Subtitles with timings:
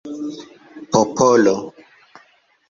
[0.91, 1.53] popolo